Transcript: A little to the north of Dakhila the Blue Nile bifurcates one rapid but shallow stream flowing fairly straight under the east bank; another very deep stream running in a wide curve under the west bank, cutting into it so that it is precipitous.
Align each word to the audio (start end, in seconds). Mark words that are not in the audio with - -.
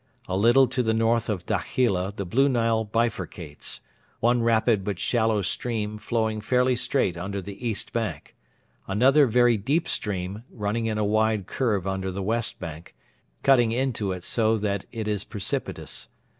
A 0.27 0.35
little 0.35 0.65
to 0.67 0.81
the 0.81 0.95
north 0.95 1.29
of 1.29 1.45
Dakhila 1.45 2.15
the 2.15 2.25
Blue 2.25 2.49
Nile 2.49 2.83
bifurcates 2.85 3.81
one 4.19 4.41
rapid 4.41 4.83
but 4.83 4.97
shallow 4.97 5.43
stream 5.43 5.99
flowing 5.99 6.41
fairly 6.41 6.75
straight 6.75 7.15
under 7.15 7.39
the 7.39 7.63
east 7.63 7.93
bank; 7.93 8.35
another 8.87 9.27
very 9.27 9.57
deep 9.57 9.87
stream 9.87 10.43
running 10.49 10.87
in 10.87 10.97
a 10.97 11.05
wide 11.05 11.45
curve 11.45 11.85
under 11.85 12.09
the 12.09 12.23
west 12.23 12.57
bank, 12.59 12.95
cutting 13.43 13.71
into 13.71 14.11
it 14.11 14.23
so 14.23 14.57
that 14.57 14.85
it 14.91 15.07
is 15.07 15.23
precipitous. 15.23 16.07